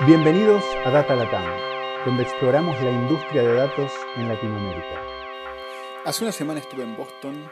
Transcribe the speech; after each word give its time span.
Bienvenidos 0.00 0.64
a 0.84 0.90
Data 0.90 1.14
Latam, 1.14 1.46
donde 2.04 2.24
exploramos 2.24 2.74
la 2.82 2.90
industria 2.90 3.42
de 3.42 3.54
datos 3.54 3.92
en 4.16 4.26
Latinoamérica. 4.26 5.00
Hace 6.04 6.24
una 6.24 6.32
semana 6.32 6.58
estuve 6.58 6.82
en 6.82 6.96
Boston 6.96 7.48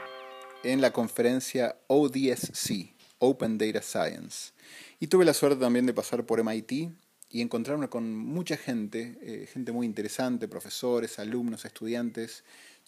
en 0.65 0.81
la 0.81 0.93
conferencia 0.93 1.77
ODSC, 1.87 2.97
Open 3.21 3.59
Data 3.59 3.81
Science, 3.81 4.55
y 4.99 5.07
tuve 5.07 5.25
la 5.25 5.35
suerte 5.35 5.61
también 5.61 5.87
de 5.87 5.95
pasar 5.95 6.27
por 6.27 6.43
MIT 6.43 6.91
y 7.31 7.41
encontrarme 7.43 7.89
con 7.89 8.13
mucha 8.13 8.57
gente, 8.57 9.17
eh, 9.23 9.47
gente 9.47 9.71
muy 9.71 9.87
interesante, 9.87 10.49
profesores, 10.49 11.21
alumnos, 11.21 11.65
estudiantes, 11.65 12.43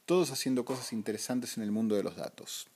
todos 0.04 0.32
haciendo 0.32 0.64
cosas 0.64 0.92
interesantes 0.92 1.56
en 1.56 1.62
el 1.62 1.70
mundo 1.70 1.94
de 1.94 2.02
los 2.02 2.16
datos. 2.16 2.66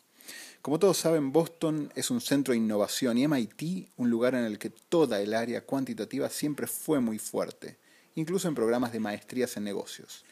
Como 0.63 0.79
todos 0.79 0.99
saben, 0.99 1.33
Boston 1.33 1.91
es 1.95 2.11
un 2.11 2.21
centro 2.21 2.53
de 2.53 2.59
innovación 2.59 3.17
y 3.17 3.29
MIT 3.29 3.91
un 3.97 4.11
lugar 4.11 4.35
en 4.35 4.45
el 4.45 4.59
que 4.59 4.71
toda 4.71 5.21
el 5.21 5.33
área 5.33 5.63
cuantitativa 5.63 6.29
siempre 6.29 6.67
fue 6.67 7.01
muy 7.01 7.19
fuerte, 7.19 7.79
incluso 8.17 8.49
en 8.49 8.55
programas 8.55 8.93
de 8.93 9.01
maestrías 9.01 9.57
en 9.57 9.65
negocios. 9.65 10.25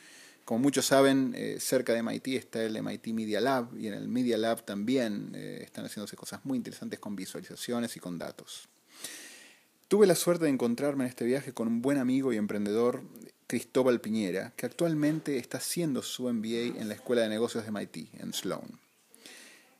Como 0.45 0.61
muchos 0.61 0.87
saben, 0.87 1.33
eh, 1.37 1.59
cerca 1.59 1.93
de 1.93 2.03
MIT 2.03 2.29
está 2.29 2.63
el 2.63 2.81
MIT 2.81 3.09
Media 3.09 3.41
Lab 3.41 3.77
y 3.77 3.87
en 3.87 3.95
el 3.95 4.09
Media 4.09 4.37
Lab 4.37 4.65
también 4.65 5.33
eh, 5.35 5.63
están 5.65 5.85
haciéndose 5.85 6.17
cosas 6.17 6.45
muy 6.45 6.57
interesantes 6.57 6.99
con 6.99 7.17
visualizaciones 7.17 7.97
y 7.97 8.01
con 8.01 8.19
datos. 8.19 8.69
Tuve 9.89 10.07
la 10.07 10.17
suerte 10.17 10.45
de 10.45 10.51
encontrarme 10.51 11.05
en 11.05 11.11
este 11.11 11.25
viaje 11.25 11.53
con 11.53 11.69
un 11.69 11.83
buen 11.83 11.99
amigo 11.99 12.33
y 12.33 12.37
emprendedor, 12.37 13.03
Cristóbal 13.47 14.01
Piñera, 14.01 14.53
que 14.57 14.67
actualmente 14.67 15.39
está 15.39 15.59
haciendo 15.59 16.03
su 16.03 16.33
MBA 16.33 16.81
en 16.81 16.89
la 16.89 16.95
Escuela 16.95 17.23
de 17.23 17.29
Negocios 17.29 17.65
de 17.65 17.71
MIT, 17.71 18.15
en 18.21 18.33
Sloan. 18.33 18.86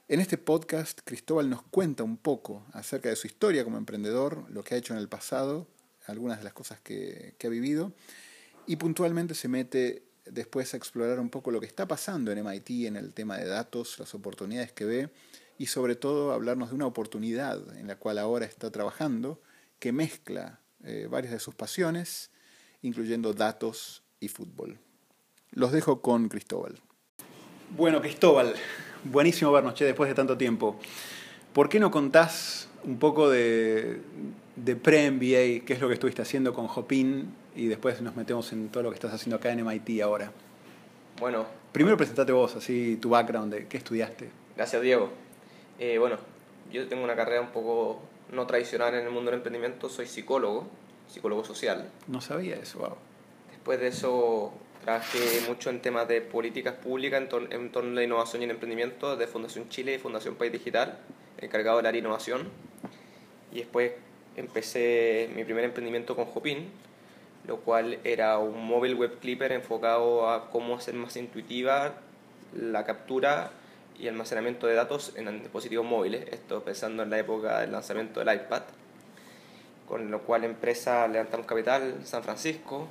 En 0.09 0.21
este 0.21 0.39
podcast, 0.39 1.01
Cristóbal 1.05 1.51
nos 1.51 1.63
cuenta 1.63 2.05
un 2.05 2.17
poco 2.17 2.65
acerca 2.73 3.09
de 3.09 3.17
su 3.17 3.27
historia 3.27 3.65
como 3.65 3.77
emprendedor, 3.77 4.49
lo 4.51 4.63
que 4.63 4.77
ha 4.77 4.79
hecho 4.79 4.93
en 4.93 5.01
el 5.01 5.09
pasado, 5.09 5.67
algunas 6.07 6.39
de 6.39 6.45
las 6.45 6.53
cosas 6.53 6.79
que, 6.81 7.35
ha 7.43 7.49
vivido, 7.49 7.93
y 8.69 8.77
puntualmente 8.77 9.35
se 9.35 9.49
mete 9.49 10.05
después 10.25 10.73
a 10.73 10.77
explorar 10.77 11.19
un 11.19 11.29
poco 11.29 11.51
lo 11.51 11.59
que 11.59 11.67
está 11.67 11.89
pasando 11.89 12.31
en 12.31 12.45
MIT 12.45 12.87
en 12.87 12.95
el 12.95 13.13
tema 13.15 13.37
de 13.37 13.47
datos, 13.47 13.99
las 13.99 14.15
oportunidades 14.15 14.71
que 14.71 14.85
ve, 14.85 15.11
y 15.59 15.67
sobre 15.67 15.97
todo 15.97 16.33
hablarnos 16.33 16.69
de 16.69 16.77
una 16.77 16.87
oportunidad 16.87 17.77
en 17.77 17.89
la 17.89 17.97
cual 17.97 18.19
ahora 18.19 18.47
está 18.47 18.71
trabajando, 18.71 19.43
que 19.81 19.91
mezcla 19.91 20.61
eh, 20.85 21.09
varias 21.11 21.33
de 21.33 21.41
sus 21.41 21.57
pasiones, 21.57 22.31
incluyendo 22.81 23.33
datos 23.33 24.05
y 24.21 24.29
fútbol. 24.29 24.79
Los 25.51 25.73
dejo 25.73 26.01
con 26.01 26.29
Cristóbal. 26.29 26.81
Bueno, 27.77 28.01
Cristóbal, 28.01 28.55
buenísimo 29.11 29.53
vernos, 29.53 29.75
che, 29.75 29.85
después 29.85 30.09
de 30.09 30.15
tanto 30.15 30.37
tiempo. 30.37 30.77
¿Por 31.53 31.69
qué 31.69 31.81
no 31.81 31.91
contás 31.91 32.69
un 32.85 32.99
poco 32.99 33.31
de, 33.31 34.01
de 34.57 34.77
pre-MBA, 34.77 35.65
qué 35.65 35.73
es 35.73 35.81
lo 35.81 35.89
que 35.89 35.95
estuviste 35.95 36.23
haciendo 36.23 36.53
con 36.53 36.67
Hopin 36.75 37.33
y 37.55 37.67
después 37.67 38.01
nos 38.03 38.15
metemos 38.17 38.53
en 38.53 38.69
todo 38.69 38.83
lo 38.83 38.91
que 38.91 38.97
estás 38.97 39.13
haciendo 39.13 39.37
acá 39.37 39.53
en 39.53 39.65
MIT 39.65 40.03
ahora? 40.03 40.33
Bueno. 41.19 41.47
Primero 41.73 41.97
presentate 41.97 42.33
vos, 42.33 42.57
así 42.57 42.97
tu 42.97 43.11
background, 43.11 43.53
de 43.53 43.67
qué 43.67 43.77
estudiaste. 43.77 44.31
Gracias, 44.57 44.81
Diego. 44.81 45.11
Eh, 45.79 45.99
bueno, 45.99 46.17
yo 46.73 46.89
tengo 46.89 47.05
una 47.05 47.15
carrera 47.15 47.41
un 47.41 47.49
poco 47.49 48.01
no 48.33 48.47
tradicional 48.47 48.95
en 48.95 49.05
el 49.05 49.11
mundo 49.11 49.31
del 49.31 49.39
emprendimiento, 49.39 49.89
soy 49.89 50.07
psicólogo, 50.07 50.67
psicólogo 51.09 51.45
social. 51.45 51.91
No 52.07 52.21
sabía 52.21 52.57
eso, 52.57 52.79
wow. 52.79 52.97
Después 53.51 53.79
de 53.81 53.89
eso 53.89 54.53
Trabajé 54.87 55.41
mucho 55.49 55.71
en 55.71 55.81
temas 55.81 56.07
de 56.07 56.21
políticas 56.21 56.75
públicas 56.75 57.21
en, 57.21 57.73
torno 57.73 57.91
a 57.91 57.95
la 57.95 58.05
innovación 58.05 58.43
y 58.43 58.45
el 58.45 58.53
emprendimiento 58.53 59.17
de 59.17 59.27
Fundación 59.27 59.69
Chile 59.69 59.95
y 59.95 59.99
Fundación 59.99 60.37
País 60.37 60.53
Digital, 60.53 60.97
encargado 61.39 61.79
del 61.79 61.87
área 61.87 61.99
innovación. 61.99 62.49
Y 63.51 63.57
después 63.57 63.95
empecé 64.37 65.29
mi 65.35 65.43
primer 65.43 65.65
emprendimiento 65.65 66.15
con 66.15 66.29
Hopin, 66.33 66.71
lo 67.49 67.57
cual 67.63 67.99
era 68.05 68.39
un 68.39 68.65
móvil 68.65 68.95
web 68.95 69.19
clipper 69.19 69.51
enfocado 69.51 70.31
a 70.31 70.51
cómo 70.51 70.77
hacer 70.77 70.95
más 70.95 71.17
intuitiva 71.17 71.95
la 72.55 72.85
captura 72.85 73.51
y 73.99 74.07
almacenamiento 74.07 74.69
de 74.69 74.75
datos 74.75 75.15
en 75.17 75.43
dispositivos 75.43 75.85
móviles, 75.85 76.29
esto 76.31 76.63
pensando 76.63 77.03
en 77.03 77.11
la 77.11 77.19
época 77.19 77.59
del 77.63 77.73
lanzamiento 77.73 78.21
del 78.21 78.37
iPad, 78.37 78.63
con 79.89 80.13
lo 80.13 80.21
cual 80.21 80.45
empresa 80.45 81.09
levantamos 81.09 81.45
capital 81.45 81.97
en 81.99 82.07
San 82.07 82.23
Francisco, 82.23 82.89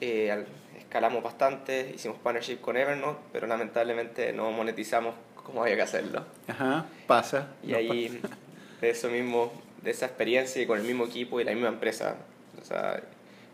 eh, 0.00 0.44
escalamos 0.78 1.22
bastante, 1.22 1.92
hicimos 1.94 2.18
partnership 2.18 2.60
con 2.60 2.76
Evernote, 2.76 3.20
pero 3.32 3.46
lamentablemente 3.46 4.32
no 4.32 4.50
monetizamos 4.50 5.14
como 5.34 5.62
había 5.62 5.76
que 5.76 5.82
hacerlo. 5.82 6.24
Ajá, 6.46 6.86
pasa. 7.06 7.48
Y 7.62 7.74
ahí, 7.74 8.20
de 8.80 8.90
eso 8.90 9.08
mismo, 9.08 9.52
de 9.82 9.90
esa 9.90 10.06
experiencia 10.06 10.62
y 10.62 10.66
con 10.66 10.78
el 10.78 10.84
mismo 10.84 11.04
equipo 11.04 11.40
y 11.40 11.44
la 11.44 11.52
misma 11.52 11.68
empresa, 11.68 12.16
o 12.60 12.64
sea, 12.64 13.02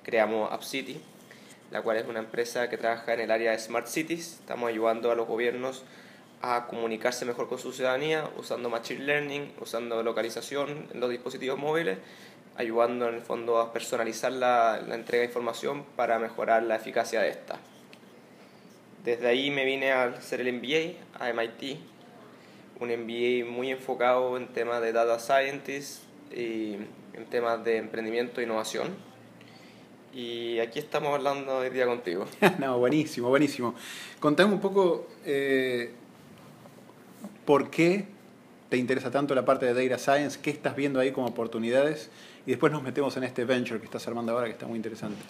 creamos 0.03 0.53
AppCity, 0.53 1.01
la 1.71 1.83
cual 1.83 1.97
es 1.97 2.07
una 2.07 2.21
empresa 2.21 2.69
que 2.69 2.77
trabaja 2.77 3.15
en 3.15 3.21
el 3.21 3.31
área 3.31 3.51
de 3.51 3.59
Smart 3.59 3.87
Cities. 3.87 4.35
Estamos 4.41 4.69
ayudando 4.69 5.11
a 5.11 5.15
los 5.15 5.27
gobiernos 5.27 5.85
a 6.43 6.67
comunicarse 6.67 7.25
mejor 7.25 7.49
con 7.49 7.59
su 7.59 7.73
ciudadanía 7.73 8.29
usando 8.37 8.69
Machine 8.69 9.05
Learning, 9.05 9.53
usando 9.61 10.03
localización 10.03 10.89
en 10.93 11.01
los 11.01 11.11
dispositivos 11.11 11.59
móviles 11.59 11.99
ayudando 12.57 13.09
en 13.09 13.17
el 13.17 13.21
fondo 13.21 13.59
a 13.59 13.73
personalizar 13.73 14.33
la, 14.33 14.83
la, 14.87 14.95
entrega 14.95 15.23
de 15.23 15.27
información 15.27 15.85
para 15.97 16.19
mejorar 16.19 16.63
la 16.63 16.77
eficacia 16.77 17.21
de 17.21 17.31
esta. 17.31 17.59
Desde 19.05 19.27
ahí 19.27 19.51
me 19.51 19.65
vine 19.65 19.93
a 19.93 20.05
hacer 20.05 20.41
el 20.41 20.53
MBA 20.53 21.25
a 21.25 21.33
MIT, 21.33 21.79
un 22.81 22.89
MBA 22.89 23.51
muy 23.51 23.71
enfocado 23.71 24.37
en 24.37 24.49
temas 24.49 24.81
de 24.81 24.93
data 24.93 25.19
scientist 25.19 26.03
y 26.33 26.77
en 27.13 27.27
temas 27.31 27.65
de 27.65 27.79
emprendimiento 27.79 28.41
e 28.41 28.45
innovación. 28.45 28.89
Y 30.13 30.61
aquí 30.61 30.79
estamos 30.79 31.13
hablando 31.13 31.59
hoy 31.59 31.71
día 31.71 31.87
contigo. 31.87 32.27
no, 32.59 32.79
buenísimo, 32.79 33.29
buenísimo. 33.29 33.75
Contame 34.21 34.55
un 34.55 34.61
poco 34.61 35.09
eh, 35.25 35.91
por 37.45 37.69
qué 37.69 38.07
te 38.69 38.77
interesa 38.77 39.11
tanto 39.11 39.35
la 39.35 39.45
parte 39.45 39.73
de 39.73 39.89
data 39.89 39.99
science, 39.99 40.39
qué 40.41 40.51
estás 40.51 40.77
viendo 40.77 41.01
ahí 41.01 41.13
como 41.13 41.27
oportunidades 41.27 42.11
y 42.47 42.51
después 42.51 42.73
nos 42.73 42.83
metemos 42.83 43.17
en 43.17 43.25
este 43.25 43.45
venture 43.45 43.79
que 43.79 43.87
estás 43.87 44.07
armando 44.07 44.33
ahora 44.33 44.47
que 44.47 44.53
está 44.53 44.67
muy 44.67 44.77
interesante. 44.77 45.23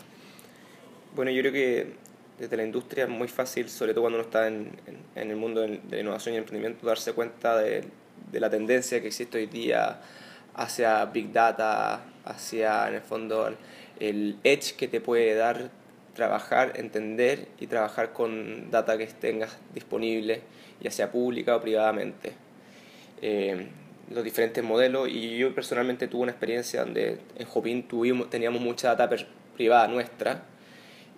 Bueno, 1.15 1.31
yo 1.31 1.41
creo 1.43 1.53
que 1.53 1.93
desde 2.39 2.57
la 2.57 2.65
industria 2.65 3.05
es 3.05 3.11
muy 3.11 3.29
fácil, 3.29 3.69
sobre 3.69 3.93
todo 3.93 4.03
cuando 4.03 4.19
uno 4.19 4.27
está 4.27 4.49
en, 4.49 4.73
en, 5.15 5.31
el 5.31 5.37
mundo 5.37 5.61
de 5.61 5.81
la 5.91 6.01
innovación 6.01 6.35
y 6.35 6.39
emprendimiento, 6.39 6.87
darse 6.87 7.13
cuenta 7.13 7.57
de, 7.59 7.85
de, 8.33 8.41
la 8.41 8.51
tendencia 8.51 9.01
que 9.01 9.07
existe 9.07 9.39
hoy 9.39 9.47
día 9.47 10.01
hacia 10.55 11.05
Big 11.07 11.33
Data, 11.33 12.05
hacia, 12.25 12.89
en 12.89 12.95
el 12.95 13.03
fondo, 13.03 13.55
el 14.01 14.39
edge 14.43 14.75
que 14.77 14.89
te 14.89 15.01
puede 15.01 15.35
dar 15.35 15.71
trabajar, 16.15 16.73
entender 16.77 17.49
y 17.61 17.67
trabajar 17.67 18.13
con 18.13 18.71
data 18.71 18.97
que 18.97 19.07
tengas 19.07 19.59
disponible, 19.75 20.43
ya 20.81 20.91
sea 20.91 21.11
pública 21.11 21.57
o 21.57 21.61
privadamente. 21.61 22.33
Eh, 23.21 23.69
los 24.11 24.25
diferentes 24.25 24.63
modelos 24.63 25.09
y 25.09 25.39
yo 25.39 25.55
personalmente 25.55 26.09
tuve 26.09 26.23
una 26.23 26.33
experiencia 26.33 26.85
donde 26.85 27.19
en 27.37 27.47
Hopin 27.53 27.87
tuvimos, 27.89 28.31
teníamos 28.31 28.61
mucha 28.61 28.95
data 28.95 29.17
privada 29.57 29.89
nuestra 29.89 30.45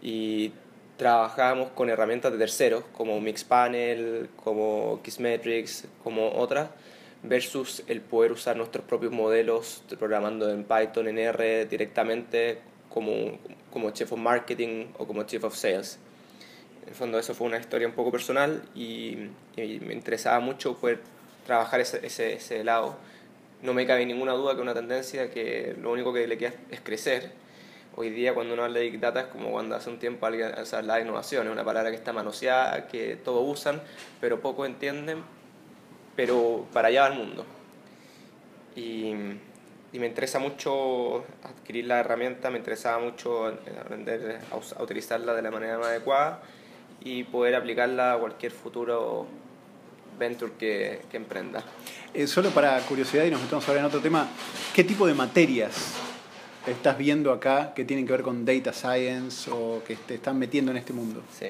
y 0.03 0.53
trabajábamos 0.97 1.71
con 1.71 1.91
herramientas 1.91 2.33
de 2.33 2.39
terceros 2.39 2.85
como 2.93 3.21
Mixpanel, 3.21 4.29
como 4.37 5.01
Kissmetrics, 5.03 5.87
como 6.03 6.33
otras 6.33 6.71
versus 7.23 7.83
el 7.87 8.01
poder 8.01 8.33
usar 8.33 8.57
nuestros 8.57 8.85
propios 8.85 9.13
modelos 9.13 9.83
programando 9.99 10.51
en 10.51 10.65
Python, 10.65 11.09
en 11.09 11.19
R 11.19 11.67
directamente 11.67 12.61
como, 12.89 13.39
como 13.73 13.91
Chief 13.91 14.11
of 14.13 14.19
Marketing 14.19 14.87
o 14.99 15.07
como 15.07 15.25
Chief 15.25 15.43
of 15.45 15.57
Sales. 15.57 15.99
En 16.83 16.91
el 16.91 16.95
fondo 16.95 17.19
eso 17.19 17.35
fue 17.35 17.49
una 17.49 17.59
historia 17.59 17.89
un 17.89 17.95
poco 17.95 18.13
personal 18.13 18.63
y, 18.75 19.17
y 19.57 19.81
me 19.81 19.93
interesaba 19.93 20.39
mucho 20.41 20.77
poder 20.77 21.01
trabajar 21.47 21.81
ese, 21.81 22.05
ese, 22.05 22.65
lado. 22.65 22.97
No 23.63 23.73
me 23.73 23.87
cabe 23.87 24.05
ninguna 24.05 24.33
duda 24.33 24.55
que 24.55 24.61
una 24.61 24.75
tendencia 24.75 25.31
que 25.31 25.75
lo 25.81 25.93
único 25.93 26.13
que 26.13 26.27
le 26.27 26.37
queda 26.37 26.53
es 26.71 26.81
crecer. 26.81 27.31
Hoy 27.95 28.11
día 28.11 28.35
cuando 28.35 28.53
uno 28.53 28.65
habla 28.65 28.81
de 28.81 28.91
Big 28.91 29.01
Data 29.01 29.21
es 29.21 29.27
como 29.29 29.53
cuando 29.53 29.75
hace 29.75 29.89
un 29.89 29.99
tiempo 29.99 30.27
alguien 30.27 30.53
o 30.53 30.83
la 30.83 31.01
innovación, 31.01 31.47
es 31.47 31.53
una 31.53 31.65
palabra 31.65 31.91
que 31.91 31.97
está 31.97 32.13
manoseada, 32.13 32.89
que 32.89 33.17
todos 33.17 33.43
usan, 33.49 33.81
pero 34.21 34.41
pocos 34.41 34.67
entienden, 34.67 35.23
pero 36.15 36.67
para 36.75 36.89
allá 36.89 37.03
va 37.03 37.09
el 37.09 37.15
mundo. 37.15 37.47
Y, 38.75 39.15
y, 39.93 39.99
me 39.99 40.07
interesa 40.07 40.39
mucho 40.39 41.25
adquirir 41.43 41.87
la 41.87 42.01
herramienta, 42.01 42.51
me 42.51 42.59
interesaba 42.59 42.99
mucho 42.99 43.47
aprender 43.47 44.41
a, 44.53 44.79
a 44.79 44.83
utilizarla 44.83 45.33
de 45.33 45.41
la 45.41 45.51
manera 45.51 45.79
más 45.79 45.87
adecuada 45.87 46.43
y 47.01 47.25
poder 47.25 47.55
aplicarla 47.55 48.13
a 48.13 48.19
cualquier 48.19 48.53
futuro 48.53 49.27
venture 50.19 50.53
que, 50.59 51.01
que 51.11 51.17
emprenda. 51.17 51.63
Eh, 52.15 52.27
solo 52.27 52.51
para 52.51 52.79
curiosidad 52.81 53.25
y 53.25 53.31
nos 53.31 53.41
metemos 53.41 53.67
ahora 53.69 53.81
en 53.81 53.87
otro 53.87 54.01
tema, 54.01 54.29
¿qué 54.75 54.85
tipo 54.85 55.07
de 55.07 55.15
materias 55.15 55.95
estás 56.67 56.99
viendo 56.99 57.33
acá 57.33 57.73
que 57.75 57.85
tienen 57.85 58.07
que 58.07 58.13
ver 58.13 58.23
con 58.23 58.45
data 58.45 58.73
science 58.73 59.51
o 59.51 59.83
que 59.87 59.97
te 59.97 60.15
están 60.15 60.39
metiendo 60.39 60.71
en 60.71 60.79
este 60.79 60.93
mundo? 60.93 61.23
Sí. 61.31 61.49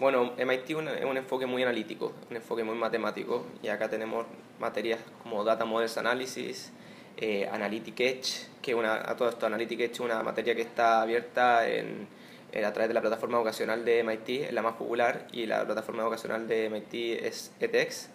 Bueno, 0.00 0.32
MIT 0.36 0.70
es 0.70 0.76
un, 0.76 1.16
enfoque 1.16 1.46
muy 1.46 1.62
analítico, 1.62 2.12
un 2.30 2.36
enfoque 2.36 2.62
muy 2.62 2.76
matemático 2.76 3.46
y 3.62 3.68
acá 3.68 3.88
tenemos 3.88 4.26
materias 4.60 5.00
como 5.24 5.42
Data 5.42 5.64
Models 5.64 5.98
Analysis, 5.98 6.70
eh, 7.16 7.48
Analytic 7.50 7.98
Edge, 7.98 8.46
que 8.62 8.76
una, 8.76 8.94
a 8.94 9.16
todo 9.16 9.28
esto 9.28 9.46
Analytic 9.46 9.80
Edge 9.80 9.92
es 9.94 10.00
una 10.00 10.22
materia 10.22 10.54
que 10.54 10.62
está 10.62 11.02
abierta 11.02 11.68
en, 11.68 12.06
a 12.54 12.72
través 12.72 12.88
de 12.88 12.94
la 12.94 13.00
plataforma 13.00 13.38
vocacional 13.38 13.84
de 13.84 14.02
MIT, 14.02 14.28
es 14.46 14.52
la 14.52 14.62
más 14.62 14.74
popular, 14.74 15.26
y 15.32 15.46
la 15.46 15.64
plataforma 15.64 16.04
vocacional 16.04 16.48
de 16.48 16.70
MIT 16.70 17.24
es 17.24 17.52
ETEX, 17.60 18.10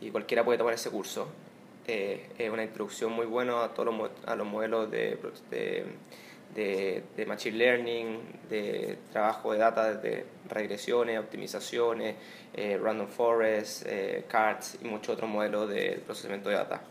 y 0.00 0.10
cualquiera 0.10 0.44
puede 0.44 0.58
tomar 0.58 0.74
ese 0.74 0.90
curso. 0.90 1.28
Eh, 1.86 2.28
es 2.38 2.50
una 2.50 2.62
introducción 2.62 3.12
muy 3.12 3.26
buena 3.26 3.64
a 3.64 3.74
todos 3.74 3.94
los, 3.94 4.10
a 4.26 4.36
los 4.36 4.46
modelos 4.46 4.90
de, 4.90 5.18
de, 5.50 5.84
de, 6.54 7.02
de, 7.16 7.26
Machine 7.26 7.56
Learning, 7.56 8.20
de 8.48 8.98
trabajo 9.12 9.52
de 9.52 9.58
data, 9.58 9.94
de 9.94 10.26
regresiones, 10.48 11.18
optimizaciones, 11.18 12.16
eh, 12.54 12.78
Random 12.80 13.08
Forest, 13.08 13.86
eh, 13.86 14.24
CARTS 14.28 14.78
y 14.82 14.86
muchos 14.86 15.14
otros 15.14 15.30
modelos 15.30 15.68
de 15.68 16.00
procesamiento 16.04 16.48
de 16.48 16.56
data. 16.56 16.82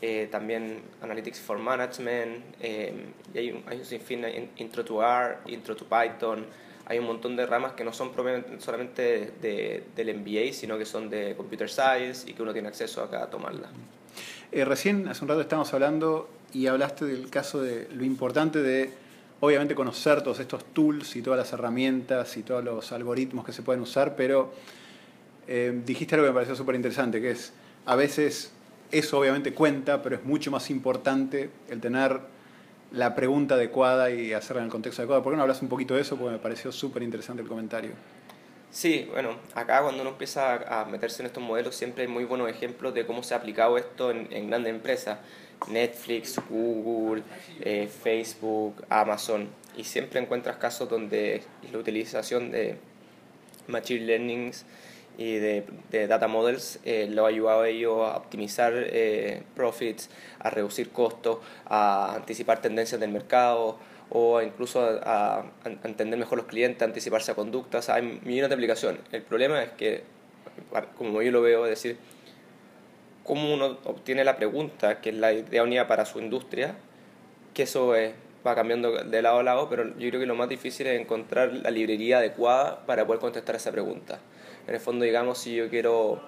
Eh, 0.00 0.28
también 0.30 0.80
Analytics 1.02 1.40
for 1.40 1.58
Management, 1.58 2.54
eh, 2.60 2.92
y 3.34 3.38
hay 3.38 3.50
un, 3.50 3.64
hay 3.66 3.78
un 3.78 3.84
sinfín, 3.84 4.24
Intro 4.56 4.84
to 4.84 5.02
R, 5.02 5.38
Intro 5.46 5.74
to 5.74 5.86
Python, 5.86 6.46
hay 6.86 7.00
un 7.00 7.06
montón 7.06 7.34
de 7.34 7.44
ramas 7.44 7.72
que 7.72 7.82
no 7.82 7.92
son 7.92 8.12
solamente 8.58 9.32
de, 9.42 9.82
del 9.96 10.16
MBA, 10.20 10.52
sino 10.52 10.78
que 10.78 10.84
son 10.84 11.10
de 11.10 11.34
Computer 11.36 11.68
Science 11.68 12.30
y 12.30 12.34
que 12.34 12.42
uno 12.42 12.52
tiene 12.52 12.68
acceso 12.68 13.02
a 13.02 13.28
tomarla. 13.28 13.70
Eh, 14.52 14.64
recién, 14.64 15.08
hace 15.08 15.24
un 15.24 15.28
rato 15.28 15.40
estábamos 15.40 15.74
hablando 15.74 16.30
y 16.52 16.68
hablaste 16.68 17.04
del 17.04 17.28
caso 17.28 17.60
de 17.60 17.88
lo 17.92 18.04
importante 18.04 18.62
de, 18.62 18.92
obviamente, 19.40 19.74
conocer 19.74 20.22
todos 20.22 20.38
estos 20.38 20.64
tools 20.66 21.16
y 21.16 21.22
todas 21.22 21.38
las 21.38 21.52
herramientas 21.52 22.36
y 22.36 22.44
todos 22.44 22.62
los 22.62 22.92
algoritmos 22.92 23.44
que 23.44 23.52
se 23.52 23.62
pueden 23.62 23.82
usar, 23.82 24.14
pero 24.14 24.54
dijiste 25.84 26.14
algo 26.14 26.26
que 26.26 26.30
me 26.30 26.34
pareció 26.34 26.54
súper 26.54 26.76
interesante, 26.76 27.20
que 27.20 27.30
es, 27.32 27.52
a 27.84 27.96
veces 27.96 28.52
eso 28.90 29.18
obviamente 29.18 29.52
cuenta, 29.52 30.02
pero 30.02 30.16
es 30.16 30.24
mucho 30.24 30.50
más 30.50 30.70
importante 30.70 31.50
el 31.68 31.80
tener 31.80 32.20
la 32.90 33.14
pregunta 33.14 33.54
adecuada 33.54 34.10
y 34.10 34.32
hacerla 34.32 34.62
en 34.62 34.66
el 34.66 34.72
contexto 34.72 35.02
adecuado. 35.02 35.22
¿Por 35.22 35.32
qué 35.32 35.36
no 35.36 35.42
hablas 35.42 35.60
un 35.62 35.68
poquito 35.68 35.94
de 35.94 36.00
eso? 36.00 36.16
Porque 36.16 36.32
me 36.32 36.38
pareció 36.38 36.72
súper 36.72 37.02
interesante 37.02 37.42
el 37.42 37.48
comentario. 37.48 37.90
Sí, 38.70 39.08
bueno, 39.10 39.36
acá 39.54 39.82
cuando 39.82 40.02
uno 40.02 40.10
empieza 40.10 40.80
a 40.80 40.84
meterse 40.84 41.22
en 41.22 41.26
estos 41.26 41.42
modelos 41.42 41.74
siempre 41.74 42.04
hay 42.04 42.08
muy 42.08 42.24
buenos 42.24 42.50
ejemplos 42.50 42.92
de 42.92 43.06
cómo 43.06 43.22
se 43.22 43.32
ha 43.32 43.38
aplicado 43.38 43.78
esto 43.78 44.10
en, 44.10 44.48
grandes 44.48 44.72
empresas. 44.72 45.18
Netflix, 45.68 46.38
Google, 46.48 47.22
eh, 47.60 47.88
Facebook, 47.88 48.84
Amazon. 48.88 49.48
Y 49.76 49.84
siempre 49.84 50.20
encuentras 50.20 50.56
casos 50.56 50.88
donde 50.88 51.42
la 51.72 51.78
utilización 51.78 52.50
de 52.50 52.76
Machine 53.66 54.04
Learning 54.04 54.52
y 55.18 55.34
de, 55.38 55.64
de 55.90 56.06
data 56.06 56.28
models 56.28 56.78
eh, 56.84 57.08
lo 57.10 57.26
ha 57.26 57.28
ayudado 57.28 57.62
a 57.62 57.68
ellos 57.68 58.08
a 58.08 58.16
optimizar 58.16 58.72
eh, 58.76 59.42
profits, 59.56 60.08
a 60.38 60.48
reducir 60.48 60.90
costos, 60.90 61.38
a 61.66 62.14
anticipar 62.14 62.62
tendencias 62.62 63.00
del 63.00 63.10
mercado 63.10 63.78
o 64.10 64.40
incluso 64.40 64.80
a, 65.02 65.44
entender 65.64 66.18
mejor 66.18 66.38
los 66.38 66.46
clientes, 66.46 66.82
a 66.82 66.84
anticiparse 66.84 67.32
a 67.32 67.34
conductas. 67.34 67.90
Hay 67.90 68.20
millones 68.24 68.48
de 68.48 68.54
aplicaciones. 68.54 69.00
El 69.10 69.22
problema 69.22 69.60
es 69.60 69.70
que, 69.70 70.04
como 70.96 71.20
yo 71.20 71.32
lo 71.32 71.42
veo, 71.42 71.66
es 71.66 71.70
decir, 71.70 71.98
cómo 73.24 73.52
uno 73.52 73.76
obtiene 73.84 74.24
la 74.24 74.36
pregunta, 74.36 75.00
que 75.00 75.10
es 75.10 75.16
la 75.16 75.32
idea 75.32 75.64
unida 75.64 75.88
para 75.88 76.06
su 76.06 76.20
industria, 76.20 76.76
que 77.54 77.64
eso 77.64 77.92
va 78.46 78.54
cambiando 78.54 78.92
de 78.92 79.20
lado 79.20 79.40
a 79.40 79.42
lado, 79.42 79.68
pero 79.68 79.84
yo 79.98 80.08
creo 80.08 80.20
que 80.20 80.26
lo 80.26 80.36
más 80.36 80.48
difícil 80.48 80.86
es 80.86 81.00
encontrar 81.00 81.52
la 81.52 81.70
librería 81.70 82.18
adecuada 82.18 82.86
para 82.86 83.04
poder 83.04 83.20
contestar 83.20 83.56
esa 83.56 83.72
pregunta. 83.72 84.20
En 84.68 84.74
el 84.74 84.80
fondo, 84.80 85.04
digamos, 85.06 85.38
si 85.38 85.54
yo 85.54 85.70
quiero 85.70 86.20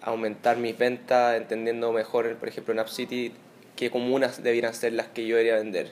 aumentar 0.00 0.58
mis 0.58 0.78
ventas, 0.78 1.36
entendiendo 1.36 1.92
mejor, 1.92 2.36
por 2.36 2.48
ejemplo, 2.48 2.72
en 2.72 2.78
AppCity, 2.78 3.32
qué 3.74 3.90
comunas 3.90 4.42
debieran 4.42 4.74
ser 4.74 4.92
las 4.92 5.08
que 5.08 5.26
yo 5.26 5.36
debería 5.36 5.56
vender. 5.56 5.90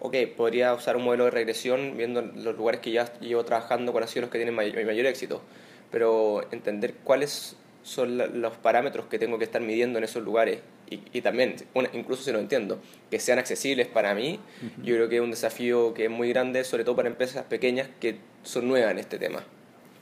Ok, 0.00 0.16
podría 0.36 0.72
usar 0.74 0.96
un 0.96 1.04
modelo 1.04 1.24
de 1.24 1.32
regresión 1.32 1.96
viendo 1.96 2.22
los 2.22 2.56
lugares 2.56 2.80
que 2.80 2.92
ya 2.92 3.12
llevo 3.20 3.44
trabajando, 3.44 3.90
cuáles 3.90 4.10
han 4.10 4.12
sido 4.14 4.22
los 4.22 4.30
que 4.30 4.38
tienen 4.38 4.54
mayor, 4.54 4.84
mayor 4.84 5.06
éxito, 5.06 5.42
pero 5.90 6.46
entender 6.52 6.94
cuáles 7.02 7.56
son 7.82 8.40
los 8.40 8.56
parámetros 8.58 9.06
que 9.06 9.18
tengo 9.18 9.38
que 9.38 9.44
estar 9.44 9.60
midiendo 9.60 9.98
en 9.98 10.04
esos 10.04 10.22
lugares 10.22 10.60
y, 10.88 11.00
y 11.12 11.20
también, 11.20 11.56
incluso 11.94 12.22
si 12.22 12.30
no 12.30 12.38
entiendo, 12.38 12.80
que 13.10 13.18
sean 13.18 13.40
accesibles 13.40 13.88
para 13.88 14.14
mí, 14.14 14.38
yo 14.82 14.94
creo 14.94 15.08
que 15.08 15.16
es 15.16 15.22
un 15.22 15.30
desafío 15.30 15.94
que 15.94 16.04
es 16.04 16.10
muy 16.10 16.28
grande, 16.28 16.62
sobre 16.62 16.84
todo 16.84 16.94
para 16.94 17.08
empresas 17.08 17.44
pequeñas 17.44 17.88
que 18.00 18.18
son 18.44 18.68
nuevas 18.68 18.92
en 18.92 18.98
este 18.98 19.18
tema. 19.18 19.44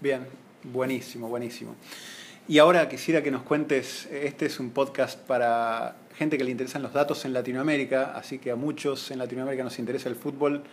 Bien, 0.01 0.27
Buenísimo, 0.65 1.29
buenísimo. 1.29 1.75
Y 2.47 2.59
ahora 2.59 2.89
quisiera 2.89 3.23
que 3.23 3.31
nos 3.31 3.43
cuentes, 3.43 4.09
este 4.13 4.47
es 4.47 4.61
un 4.61 4.71
podcast 4.71 5.19
para 5.19 5.97
gente 6.17 6.37
que 6.37 6.45
le 6.45 6.51
interesan 6.51 6.83
los 6.83 6.93
datos 6.93 7.25
en 7.25 7.33
Latinoamérica, 7.33 8.13
así 8.15 8.39
que 8.39 8.51
a 8.51 8.57
muchos 8.57 9.11
en 9.11 9.19
Latinoamérica 9.19 9.65
nos 9.65 9.79
interesa 9.79 10.09
el 10.09 10.17
fútbol 10.17 10.65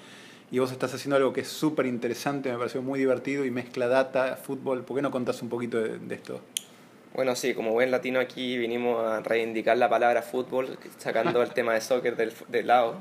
y 0.51 0.59
vos 0.59 0.71
estás 0.71 0.93
haciendo 0.93 1.17
algo 1.17 1.33
que 1.33 1.41
es 1.41 1.47
súper 1.47 1.85
interesante, 1.85 2.51
me 2.51 2.57
pareció 2.57 2.81
muy 2.81 2.99
divertido 2.99 3.45
y 3.45 3.51
mezcla 3.51 3.87
data, 3.87 4.37
fútbol. 4.37 4.83
¿Por 4.83 4.97
qué 4.97 5.01
no 5.01 5.11
contás 5.11 5.41
un 5.41 5.49
poquito 5.49 5.79
de, 5.79 6.15
esto? 6.15 6.41
Bueno, 7.13 7.35
sí, 7.35 7.53
como 7.53 7.71
buen 7.71 7.91
latino 7.91 8.19
aquí 8.19 8.57
vinimos 8.57 9.05
a 9.05 9.21
reivindicar 9.21 9.77
la 9.77 9.87
palabra 9.87 10.21
fútbol, 10.21 10.77
sacando 10.97 11.41
el 11.43 11.51
tema 11.51 11.73
de 11.73 11.81
soccer 11.81 12.15
del, 12.17 12.33
del 12.49 12.67
lado. 12.67 12.95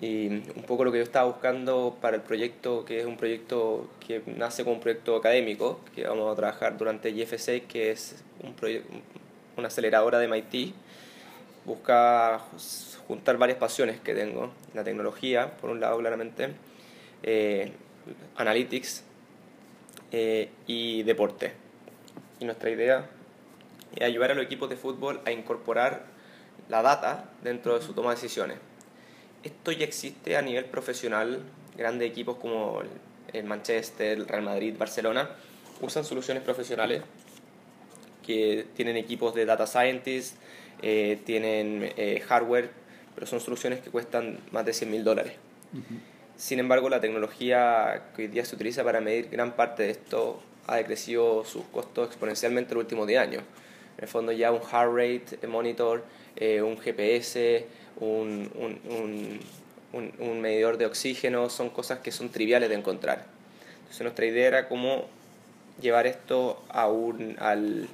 Y 0.00 0.28
un 0.28 0.64
poco 0.66 0.84
lo 0.84 0.92
que 0.92 0.98
yo 0.98 1.04
estaba 1.04 1.26
buscando 1.26 1.98
para 2.00 2.16
el 2.16 2.22
proyecto, 2.22 2.86
que 2.86 3.00
es 3.00 3.06
un 3.06 3.18
proyecto 3.18 3.86
que 4.06 4.22
nace 4.24 4.64
como 4.64 4.76
un 4.76 4.80
proyecto 4.80 5.16
académico, 5.16 5.80
que 5.94 6.06
vamos 6.06 6.32
a 6.32 6.36
trabajar 6.36 6.78
durante 6.78 7.12
GFC, 7.12 7.66
que 7.66 7.90
es 7.90 8.24
un 8.42 8.54
una 9.56 9.68
aceleradora 9.68 10.18
de 10.18 10.26
MIT, 10.26 10.74
busca 11.66 12.40
juntar 13.06 13.36
varias 13.36 13.58
pasiones 13.58 14.00
que 14.00 14.14
tengo. 14.14 14.50
La 14.72 14.84
tecnología, 14.84 15.56
por 15.58 15.68
un 15.68 15.80
lado, 15.80 15.98
claramente, 15.98 16.54
eh, 17.22 17.72
analytics 18.36 19.04
eh, 20.12 20.48
y 20.66 21.02
deporte. 21.02 21.52
Y 22.38 22.46
nuestra 22.46 22.70
idea 22.70 23.10
es 23.96 24.02
ayudar 24.02 24.30
a 24.30 24.34
los 24.34 24.44
equipos 24.46 24.70
de 24.70 24.76
fútbol 24.76 25.20
a 25.26 25.30
incorporar 25.30 26.06
la 26.70 26.80
data 26.80 27.28
dentro 27.42 27.78
de 27.78 27.84
su 27.84 27.92
toma 27.92 28.10
de 28.10 28.16
decisiones 28.16 28.69
esto 29.42 29.72
ya 29.72 29.84
existe 29.84 30.36
a 30.36 30.42
nivel 30.42 30.66
profesional. 30.66 31.40
Grandes 31.76 32.10
equipos 32.10 32.36
como 32.36 32.82
el 33.32 33.44
Manchester, 33.44 34.18
el 34.18 34.28
Real 34.28 34.42
Madrid, 34.42 34.74
Barcelona 34.78 35.30
usan 35.80 36.04
soluciones 36.04 36.42
profesionales 36.42 37.02
que 38.26 38.66
tienen 38.76 38.96
equipos 38.96 39.34
de 39.34 39.46
data 39.46 39.66
scientists, 39.66 40.36
eh, 40.82 41.18
tienen 41.24 41.92
eh, 41.96 42.22
hardware, 42.26 42.70
pero 43.14 43.26
son 43.26 43.40
soluciones 43.40 43.80
que 43.80 43.90
cuestan 43.90 44.38
más 44.52 44.64
de 44.64 44.72
100 44.72 44.90
mil 44.90 45.04
dólares. 45.04 45.32
Sin 46.36 46.58
embargo, 46.58 46.88
la 46.88 47.00
tecnología 47.00 48.10
que 48.14 48.22
hoy 48.22 48.28
día 48.28 48.44
se 48.44 48.54
utiliza 48.54 48.84
para 48.84 49.00
medir 49.00 49.28
gran 49.30 49.52
parte 49.52 49.84
de 49.84 49.90
esto 49.90 50.42
ha 50.66 50.76
decrecido 50.76 51.44
sus 51.44 51.64
costos 51.66 52.08
exponencialmente 52.08 52.72
en 52.72 52.76
los 52.76 52.84
últimos 52.84 53.06
10 53.06 53.20
años. 53.20 53.42
En 54.00 54.04
el 54.04 54.08
fondo 54.08 54.32
ya 54.32 54.50
un 54.50 54.62
heart 54.62 54.92
rate 54.94 55.46
monitor, 55.46 56.02
eh, 56.34 56.62
un 56.62 56.78
GPS, 56.78 57.66
un, 57.98 58.50
un, 58.54 59.40
un, 59.92 60.12
un, 60.18 60.40
medidor 60.40 60.78
de 60.78 60.86
oxígeno, 60.86 61.50
son 61.50 61.68
cosas 61.68 61.98
que 61.98 62.10
son 62.10 62.30
triviales 62.30 62.70
de 62.70 62.76
encontrar. 62.76 63.26
Entonces 63.80 64.00
nuestra 64.00 64.24
idea 64.24 64.46
era 64.46 64.68
cómo 64.68 65.04
llevar 65.82 66.06
esto 66.06 66.62
a 66.70 66.88
un, 66.88 67.36
al 67.40 67.88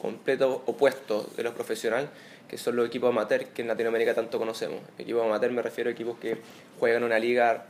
completo 0.00 0.62
opuesto 0.66 1.28
de 1.36 1.42
lo 1.42 1.52
profesional, 1.54 2.08
que 2.48 2.56
son 2.56 2.76
los 2.76 2.86
equipos 2.86 3.10
amateur 3.10 3.46
que 3.46 3.62
en 3.62 3.68
Latinoamérica 3.68 4.14
tanto 4.14 4.38
conocemos. 4.38 4.78
Equipos 4.96 5.24
amateur 5.24 5.50
me 5.50 5.62
refiero 5.62 5.90
a 5.90 5.92
equipos 5.92 6.20
que 6.20 6.36
juegan 6.78 7.02
una 7.02 7.18
liga 7.18 7.66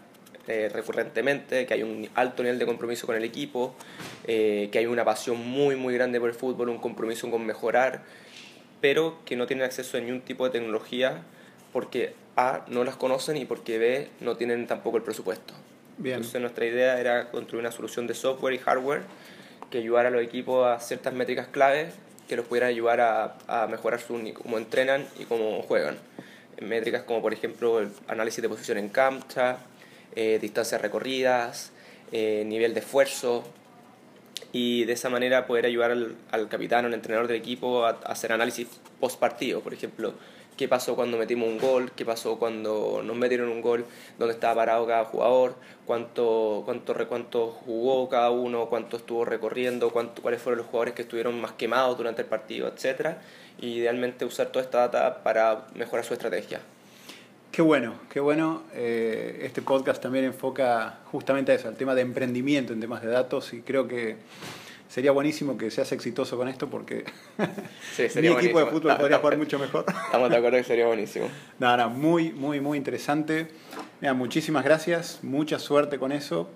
eh, 0.49 0.71
recurrentemente, 0.73 1.67
que 1.67 1.75
hay 1.75 1.83
un 1.83 2.09
alto 2.15 2.43
nivel 2.43 2.59
de 2.59 2.67
compromiso 2.67 3.07
con 3.07 3.17
el 3.17 3.25
equipo, 3.25 3.75
eh, 4.27 4.69
que 4.73 4.79
hay 4.79 4.87
una 4.87 5.05
pasión 5.05 5.39
muy 5.39 5.77
muy 5.77 5.95
grande 5.95 6.19
por 6.19 6.29
el 6.29 6.35
fútbol, 6.35 6.69
un 6.69 6.79
compromiso 6.79 7.31
con 7.31 7.47
mejorar, 7.47 8.03
pero 8.81 9.19
que 9.25 9.37
no 9.37 9.47
tienen 9.47 9.65
acceso 9.65 9.97
a 9.97 10.01
ningún 10.01 10.23
tipo 10.23 10.45
de 10.45 10.51
tecnología 10.51 11.23
porque 11.73 12.15
A, 12.37 12.65
no 12.69 12.85
las 12.85 12.97
conocen 12.97 13.37
y 13.37 13.45
porque 13.45 13.79
B, 13.79 14.09
no 14.21 14.37
tienen 14.37 14.67
tampoco 14.67 14.97
el 14.97 15.03
presupuesto. 15.03 15.55
Bien. 15.99 16.17
Entonces 16.17 16.41
nuestra 16.41 16.67
idea 16.67 16.99
era 16.99 17.31
construir 17.31 17.61
una 17.61 17.73
solución 17.73 18.07
de 18.07 18.15
software 18.15 18.55
y 18.55 18.59
hardware 18.59 19.03
que 19.71 19.79
ayudara 19.79 20.09
a 20.09 20.11
los 20.11 20.23
equipos 20.23 20.67
a 20.67 20.81
ciertas 20.81 21.15
métricas 21.15 21.49
claves 21.49 21.95
que 22.29 22.37
los 22.37 22.47
pudieran 22.47 22.71
ayudar 22.71 23.01
a, 23.01 23.37
a 23.47 23.67
mejorar 23.67 24.01
su, 24.01 24.19
cómo 24.35 24.59
entrenan 24.59 25.07
y 25.19 25.25
cómo 25.25 25.63
juegan. 25.63 25.99
Métricas 26.61 27.03
como 27.03 27.21
por 27.21 27.33
ejemplo 27.33 27.81
el 27.81 27.91
análisis 28.09 28.41
de 28.43 28.49
posición 28.49 28.79
en 28.79 28.89
cancha, 28.89 29.59
eh, 30.17 30.39
distancias 30.41 30.81
recorridas, 30.81 31.73
eh, 32.13 32.45
nivel 32.47 32.75
de 32.75 32.81
esfuerzo, 32.81 33.45
y 34.53 34.85
de 34.85 34.93
esa 34.93 35.09
manera 35.09 35.47
poder 35.47 35.67
ayudar 35.67 35.93
al, 35.93 36.17
al 36.31 36.49
capitán 36.49 36.85
o 36.85 36.89
al 36.89 36.95
entrenador 36.95 37.27
del 37.27 37.39
equipo 37.39 37.85
a, 37.85 37.91
a 37.91 38.13
hacer 38.13 38.33
análisis 38.33 38.69
post 39.01 39.19
partido, 39.19 39.61
por 39.61 39.73
ejemplo, 39.73 40.15
qué 40.57 40.69
pasó 40.69 40.95
cuando 40.95 41.17
metimos 41.17 41.49
un 41.49 41.59
gol, 41.59 41.93
qué 41.93 42.05
pasó 42.05 42.39
cuando 42.39 43.03
nos 43.03 43.17
metieron 43.17 43.49
un 43.49 43.63
gol, 43.63 43.87
dónde 44.19 44.35
estaba 44.35 44.55
parado 44.57 44.87
cada 44.87 45.05
jugador, 45.05 45.55
cuánto, 45.87 46.63
cuánto, 46.65 47.09
cuánto 47.09 47.47
jugó 47.49 48.09
cada 48.09 48.31
uno, 48.31 48.69
cuánto 48.69 48.97
estuvo 48.97 49.25
recorriendo, 49.25 49.91
cuánto, 49.91 50.23
cuáles 50.23 50.43
fueron 50.43 50.59
los 50.59 50.67
jugadores 50.67 50.95
que 50.95 51.03
estuvieron 51.03 51.41
más 51.41 51.53
quemados 51.53 51.97
durante 51.97 52.23
el 52.23 52.29
partido, 52.29 52.69
etc. 52.69 53.17
y 53.59 53.79
idealmente 53.79 54.25
usar 54.25 54.49
toda 54.49 54.65
esta 54.65 54.89
data 54.89 55.23
para 55.23 55.67
mejorar 55.75 56.05
su 56.05 56.15
estrategia. 56.15 56.61
Qué 57.53 57.61
bueno, 57.61 57.93
qué 58.09 58.19
bueno. 58.19 58.63
Eh, 58.73 59.41
este 59.43 59.61
podcast 59.61 60.03
también 60.03 60.25
enfoca 60.25 61.01
justamente 61.13 61.53
a 61.53 61.57
eso, 61.57 61.69
al 61.69 61.77
tema 61.77 61.95
de 61.95 62.01
emprendimiento 62.01 62.73
en 62.73 62.81
temas 62.81 63.03
de 63.03 63.09
datos 63.09 63.53
y 63.53 63.61
creo 63.61 63.87
que 63.87 64.17
sería 64.89 65.13
buenísimo 65.13 65.59
que 65.59 65.71
seas 65.71 65.93
exitoso 65.93 66.39
con 66.39 66.49
esto 66.49 66.71
porque 66.71 67.05
mi 68.17 68.29
equipo 68.29 68.59
de 68.59 68.67
fútbol 68.67 68.97
podría 68.97 69.19
jugar 69.19 69.37
mucho 69.37 69.59
mejor. 69.59 69.85
Estamos 70.07 70.31
de 70.31 70.37
acuerdo 70.39 70.57
que 70.57 70.65
sería 70.65 70.87
buenísimo. 70.87 71.29
Nada, 71.59 71.89
muy, 71.89 72.33
muy, 72.33 72.63
muy 72.63 72.79
interesante. 72.79 73.49
Mira, 74.01 74.15
muchísimas 74.15 74.65
gracias, 74.65 75.19
mucha 75.21 75.59
suerte 75.59 75.99
con 75.99 76.11
eso 76.11 76.49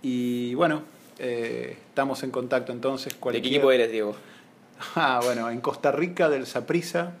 y 0.00 0.54
bueno, 0.54 0.82
eh, 1.18 1.76
estamos 1.88 2.22
en 2.22 2.30
contacto 2.30 2.70
entonces. 2.70 3.16
¿De 3.20 3.42
qué 3.42 3.48
equipo 3.48 3.72
eres, 3.72 3.90
Diego? 3.90 4.14
Ah, 4.94 5.18
bueno, 5.24 5.50
en 5.50 5.60
Costa 5.60 5.90
Rica 5.90 6.28
del 6.28 6.46
Saprissa, 6.46 7.14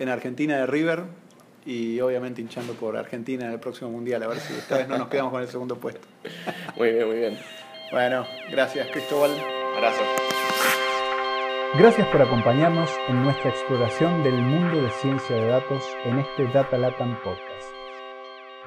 en 0.00 0.08
Argentina 0.08 0.56
de 0.56 0.66
River 0.66 1.21
y 1.66 2.00
obviamente 2.00 2.40
hinchando 2.40 2.74
por 2.74 2.96
Argentina 2.96 3.46
en 3.46 3.52
el 3.52 3.60
próximo 3.60 3.90
Mundial, 3.90 4.22
a 4.22 4.28
ver 4.28 4.38
si 4.38 4.54
esta 4.54 4.78
vez 4.78 4.88
no 4.88 4.98
nos 4.98 5.08
quedamos 5.08 5.32
con 5.32 5.42
el 5.42 5.48
segundo 5.48 5.76
puesto. 5.76 6.06
Muy 6.76 6.92
bien, 6.92 7.06
muy 7.06 7.16
bien. 7.16 7.38
Bueno, 7.90 8.26
gracias 8.50 8.88
Cristóbal. 8.90 9.30
Abrazo. 9.76 10.02
Gracias 11.78 12.06
por 12.08 12.20
acompañarnos 12.20 12.90
en 13.08 13.22
nuestra 13.22 13.50
exploración 13.50 14.22
del 14.22 14.34
mundo 14.34 14.82
de 14.82 14.90
ciencia 14.90 15.36
de 15.36 15.46
datos 15.46 15.82
en 16.04 16.18
este 16.18 16.46
Data 16.48 16.76
Latam 16.76 17.16
Podcast. 17.22 17.72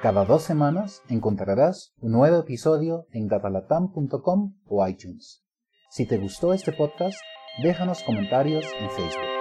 Cada 0.02 0.24
dos 0.24 0.42
semanas 0.42 1.02
encontrarás 1.08 1.94
un 2.00 2.12
nuevo 2.12 2.38
episodio 2.40 3.06
en 3.12 3.28
datalatam.com 3.28 4.54
o 4.66 4.86
iTunes. 4.88 5.44
Si 5.90 6.06
te 6.06 6.18
gustó 6.18 6.52
este 6.52 6.72
podcast, 6.72 7.16
déjanos 7.62 8.02
comentarios 8.02 8.64
en 8.78 8.90
Facebook. 8.90 9.35